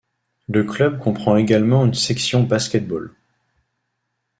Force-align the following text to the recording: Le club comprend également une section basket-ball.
Le 0.47 0.63
club 0.63 0.97
comprend 0.97 1.37
également 1.37 1.85
une 1.85 1.93
section 1.93 2.41
basket-ball. 2.41 3.11